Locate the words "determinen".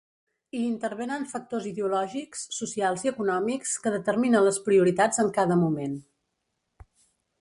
3.99-4.47